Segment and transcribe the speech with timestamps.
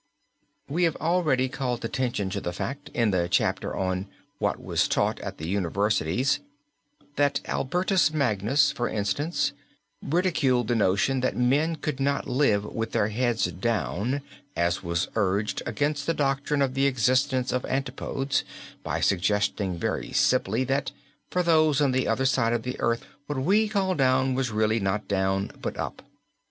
[0.67, 4.07] We have already called attention to the fact in the chapter on
[4.39, 6.39] "What was Taught at the Universities,"
[7.17, 9.51] that Albertus Magnus, for instance,
[10.01, 14.21] ridiculed the notion that men could not live with their heads down,
[14.55, 18.43] as was urged against the doctrine of the existence of antipodes,
[18.81, 20.91] by suggesting very simply that
[21.29, 24.79] for those on the other side of the earth what we call down was really
[24.79, 26.01] not down but up.